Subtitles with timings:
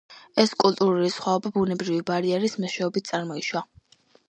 [0.43, 3.67] ეს კულტურული სხვაობა ბუნებრივი ბარიერის მეშვეობით წარმოიშვა.